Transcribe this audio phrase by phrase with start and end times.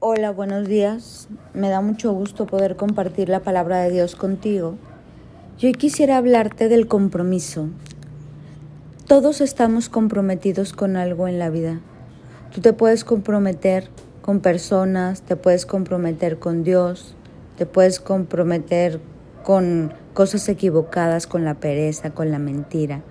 [0.00, 1.26] Hola, buenos días.
[1.54, 4.76] Me da mucho gusto poder compartir la palabra de Dios contigo.
[5.58, 7.66] Yo quisiera hablarte del compromiso.
[9.08, 11.80] Todos estamos comprometidos con algo en la vida.
[12.54, 13.88] Tú te puedes comprometer
[14.22, 17.16] con personas, te puedes comprometer con Dios,
[17.56, 19.00] te puedes comprometer
[19.42, 23.02] con cosas equivocadas, con la pereza, con la mentira.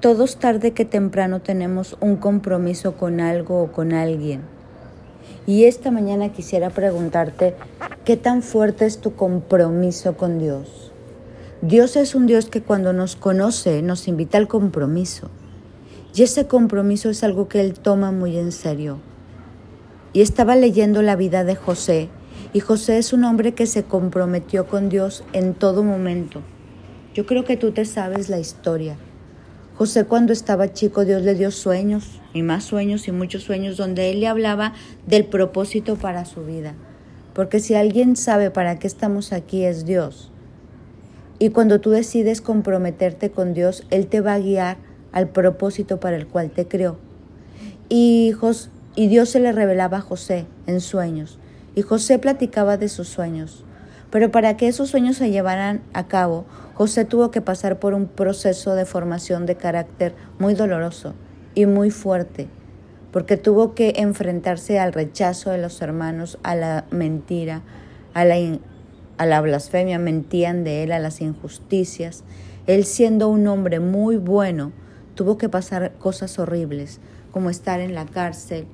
[0.00, 4.55] Todos tarde que temprano tenemos un compromiso con algo o con alguien
[5.46, 7.54] y esta mañana quisiera preguntarte,
[8.04, 10.92] ¿qué tan fuerte es tu compromiso con Dios?
[11.62, 15.30] Dios es un Dios que cuando nos conoce nos invita al compromiso.
[16.14, 18.98] Y ese compromiso es algo que Él toma muy en serio.
[20.12, 22.08] Y estaba leyendo la vida de José,
[22.52, 26.40] y José es un hombre que se comprometió con Dios en todo momento.
[27.14, 28.96] Yo creo que tú te sabes la historia.
[29.76, 34.10] José cuando estaba chico Dios le dio sueños y más sueños y muchos sueños donde
[34.10, 34.72] él le hablaba
[35.06, 36.74] del propósito para su vida.
[37.34, 40.30] Porque si alguien sabe para qué estamos aquí es Dios.
[41.38, 44.78] Y cuando tú decides comprometerte con Dios, Él te va a guiar
[45.12, 46.96] al propósito para el cual te creó.
[47.90, 48.32] Y,
[48.94, 51.38] y Dios se le revelaba a José en sueños.
[51.74, 53.65] Y José platicaba de sus sueños.
[54.10, 58.06] Pero para que esos sueños se llevaran a cabo, José tuvo que pasar por un
[58.06, 61.14] proceso de formación de carácter muy doloroso
[61.54, 62.48] y muy fuerte,
[63.12, 67.62] porque tuvo que enfrentarse al rechazo de los hermanos, a la mentira,
[68.14, 68.36] a la,
[69.18, 72.24] a la blasfemia, mentían de él, a las injusticias.
[72.66, 74.72] Él siendo un hombre muy bueno,
[75.14, 77.00] tuvo que pasar cosas horribles,
[77.32, 78.66] como estar en la cárcel,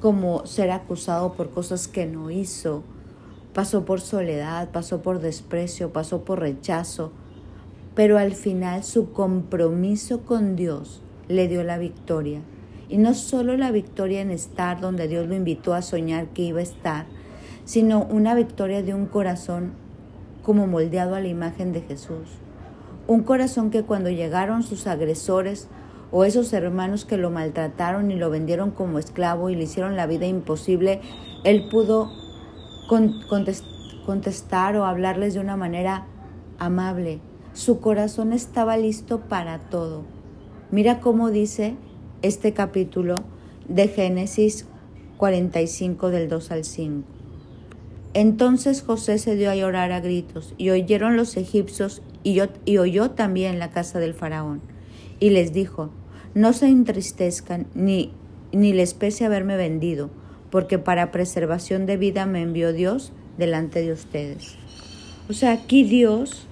[0.00, 2.84] como ser acusado por cosas que no hizo,
[3.56, 7.10] pasó por soledad, pasó por desprecio, pasó por rechazo,
[7.94, 12.42] pero al final su compromiso con Dios le dio la victoria.
[12.90, 16.60] Y no solo la victoria en estar donde Dios lo invitó a soñar que iba
[16.60, 17.06] a estar,
[17.64, 19.72] sino una victoria de un corazón
[20.42, 22.28] como moldeado a la imagen de Jesús.
[23.06, 25.68] Un corazón que cuando llegaron sus agresores
[26.12, 30.06] o esos hermanos que lo maltrataron y lo vendieron como esclavo y le hicieron la
[30.06, 31.00] vida imposible,
[31.42, 32.25] él pudo
[32.86, 36.06] contestar o hablarles de una manera
[36.58, 37.20] amable.
[37.52, 40.04] Su corazón estaba listo para todo.
[40.70, 41.76] Mira cómo dice
[42.22, 43.14] este capítulo
[43.68, 44.66] de Génesis
[45.16, 47.16] 45 del 2 al 5.
[48.14, 52.78] Entonces José se dio a llorar a gritos, y oyeron los egipcios, y, yo, y
[52.78, 54.62] oyó también la casa del faraón.
[55.20, 55.90] Y les dijo,
[56.34, 58.12] no se entristezcan, ni,
[58.52, 60.10] ni les pese haberme vendido,
[60.50, 64.56] porque para preservación de vida me envió Dios delante de ustedes.
[65.28, 66.46] O sea, aquí Dios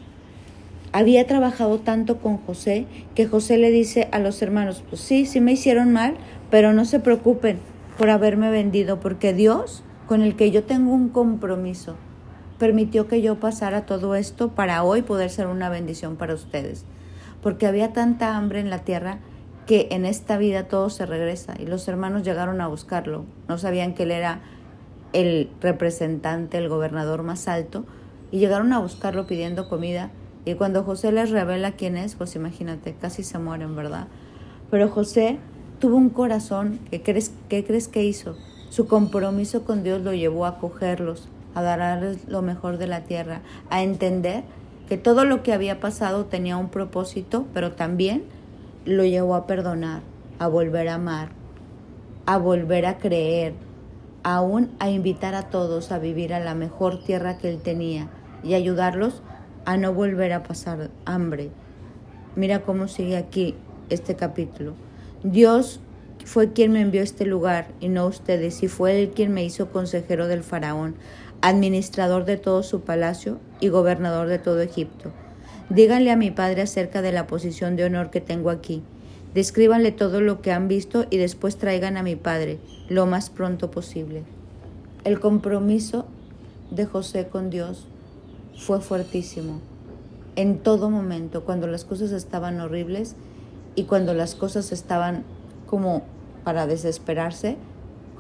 [0.93, 5.41] había trabajado tanto con José que José le dice a los hermanos, pues sí, sí
[5.41, 6.17] me hicieron mal,
[6.51, 7.59] pero no se preocupen
[7.99, 11.97] por haberme vendido, porque Dios, con el que yo tengo un compromiso,
[12.59, 16.85] permitió que yo pasara todo esto para hoy poder ser una bendición para ustedes.
[17.43, 19.19] Porque había tanta hambre en la tierra
[19.67, 23.25] que en esta vida todo se regresa y los hermanos llegaron a buscarlo.
[23.49, 24.41] No sabían que él era
[25.13, 27.85] el representante, el gobernador más alto
[28.31, 30.11] y llegaron a buscarlo pidiendo comida
[30.45, 34.09] y cuando José les revela quién es, pues imagínate, casi se mueren, ¿verdad?
[34.71, 35.39] Pero José
[35.79, 38.37] tuvo un corazón, ¿qué crees, qué crees que hizo?
[38.69, 43.41] Su compromiso con Dios lo llevó a acogerlos, a darles lo mejor de la tierra,
[43.71, 44.45] a entender
[44.89, 48.25] que todo lo que había pasado tenía un propósito, pero también
[48.85, 50.03] lo llevó a perdonar,
[50.39, 51.31] a volver a amar,
[52.27, 53.55] a volver a creer,
[54.23, 58.09] aún a invitar a todos a vivir a la mejor tierra que él tenía
[58.43, 59.23] y ayudarlos
[59.65, 61.51] a no volver a pasar hambre.
[62.37, 63.55] Mira cómo sigue aquí
[63.91, 64.75] este capítulo.
[65.23, 65.81] Dios
[66.25, 69.45] fue quien me envió a este lugar y no ustedes, y fue él quien me
[69.45, 70.97] hizo consejero del faraón,
[71.43, 75.13] administrador de todo su palacio y gobernador de todo Egipto.
[75.71, 78.83] Díganle a mi padre acerca de la posición de honor que tengo aquí.
[79.35, 82.59] Descríbanle todo lo que han visto y después traigan a mi padre
[82.89, 84.23] lo más pronto posible.
[85.05, 86.07] El compromiso
[86.71, 87.87] de José con Dios
[88.57, 89.61] fue fuertísimo.
[90.37, 93.17] En todo momento, cuando las cosas estaban horribles
[93.75, 95.25] y cuando las cosas estaban
[95.67, 96.03] como
[96.45, 97.57] para desesperarse,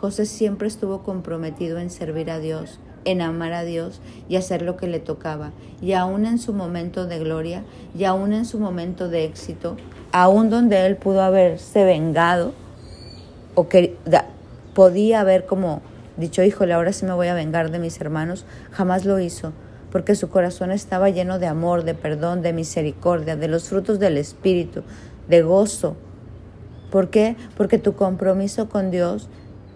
[0.00, 4.76] José siempre estuvo comprometido en servir a Dios, en amar a Dios y hacer lo
[4.76, 5.52] que le tocaba.
[5.80, 7.62] Y aún en su momento de gloria,
[7.96, 9.76] y aún en su momento de éxito,
[10.12, 12.52] aún donde él pudo haberse vengado,
[13.54, 13.96] o que
[14.74, 15.82] podía haber como
[16.16, 19.52] dicho, híjole, ahora sí me voy a vengar de mis hermanos, jamás lo hizo,
[19.90, 24.16] porque su corazón estaba lleno de amor, de perdón, de misericordia, de los frutos del
[24.16, 24.82] Espíritu,
[25.28, 25.96] de gozo.
[26.90, 27.36] ¿Por qué?
[27.56, 29.28] Porque tu compromiso con Dios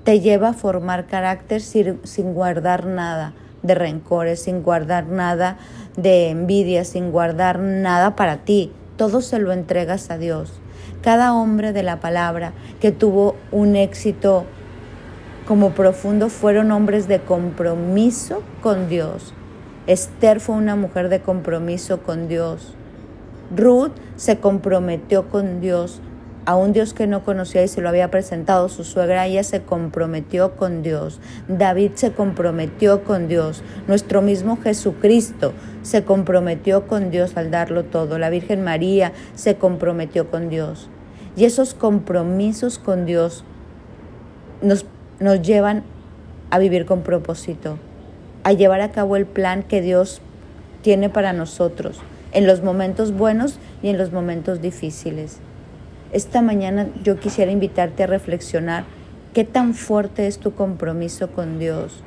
[0.09, 5.59] te lleva a formar carácter sin, sin guardar nada de rencores, sin guardar nada
[5.99, 8.73] de envidia, sin guardar nada para ti.
[8.97, 10.63] Todo se lo entregas a Dios.
[11.03, 14.47] Cada hombre de la palabra que tuvo un éxito
[15.47, 19.35] como profundo fueron hombres de compromiso con Dios.
[19.87, 22.75] Esther fue una mujer de compromiso con Dios.
[23.55, 26.01] Ruth se comprometió con Dios
[26.49, 29.61] a un Dios que no conocía y se lo había presentado su suegra, ella se
[29.61, 31.21] comprometió con Dios.
[31.47, 33.63] David se comprometió con Dios.
[33.87, 35.53] Nuestro mismo Jesucristo
[35.83, 38.19] se comprometió con Dios al darlo todo.
[38.19, 40.89] La Virgen María se comprometió con Dios.
[41.37, 43.45] Y esos compromisos con Dios
[44.63, 44.87] nos,
[45.21, 45.83] nos llevan
[46.49, 47.77] a vivir con propósito,
[48.43, 50.23] a llevar a cabo el plan que Dios
[50.81, 52.01] tiene para nosotros
[52.33, 55.41] en los momentos buenos y en los momentos difíciles.
[56.11, 58.85] Esta mañana yo quisiera invitarte a reflexionar
[59.35, 62.03] qué tan fuerte es tu compromiso con Dios,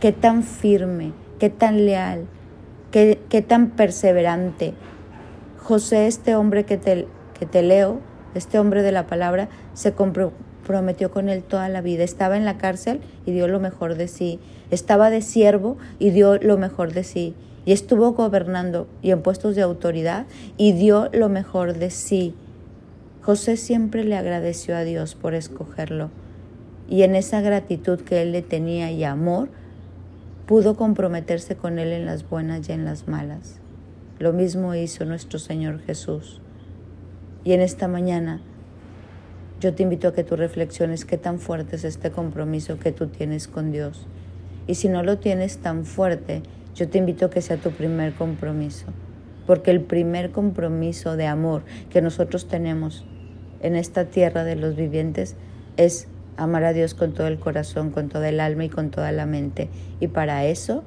[0.00, 2.24] qué tan firme, qué tan leal,
[2.90, 4.72] qué, tan perseverante.
[5.58, 7.06] José, este hombre que te,
[7.38, 8.00] que te leo,
[8.34, 12.02] este hombre de la palabra, se comprometió con él toda la vida.
[12.02, 14.40] Estaba en la cárcel y dio lo mejor de sí.
[14.70, 17.34] Estaba de siervo y dio lo mejor de sí.
[17.66, 20.24] Y estuvo gobernando y en puestos de autoridad
[20.56, 22.34] y dio lo mejor de sí.
[23.24, 26.10] José siempre le agradeció a Dios por escogerlo
[26.90, 29.48] y en esa gratitud que él le tenía y amor,
[30.44, 33.60] pudo comprometerse con él en las buenas y en las malas.
[34.18, 36.42] Lo mismo hizo nuestro Señor Jesús.
[37.44, 38.42] Y en esta mañana
[39.58, 43.06] yo te invito a que tú reflexiones qué tan fuerte es este compromiso que tú
[43.06, 44.06] tienes con Dios.
[44.66, 46.42] Y si no lo tienes tan fuerte,
[46.74, 48.84] yo te invito a que sea tu primer compromiso.
[49.46, 53.06] Porque el primer compromiso de amor que nosotros tenemos
[53.64, 55.36] en esta tierra de los vivientes
[55.78, 56.06] es
[56.36, 59.24] amar a Dios con todo el corazón, con toda el alma y con toda la
[59.24, 59.70] mente.
[60.00, 60.84] Y para eso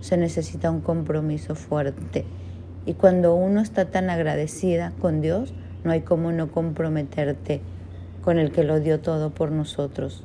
[0.00, 2.24] se necesita un compromiso fuerte.
[2.84, 7.60] Y cuando uno está tan agradecida con Dios, no hay como no comprometerte
[8.22, 10.24] con el que lo dio todo por nosotros.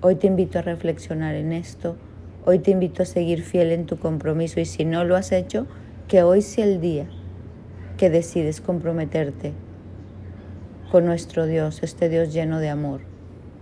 [0.00, 1.96] Hoy te invito a reflexionar en esto,
[2.44, 5.68] hoy te invito a seguir fiel en tu compromiso y si no lo has hecho,
[6.08, 7.06] que hoy sea el día
[7.96, 9.52] que decides comprometerte
[10.90, 13.00] con nuestro Dios, este Dios lleno de amor,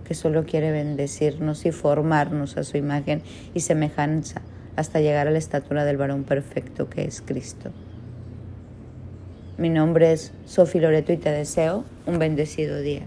[0.07, 3.21] que solo quiere bendecirnos y formarnos a su imagen
[3.53, 4.41] y semejanza
[4.75, 7.71] hasta llegar a la estatura del varón perfecto que es Cristo.
[9.57, 13.03] Mi nombre es Sofi Loreto y te deseo un bendecido día.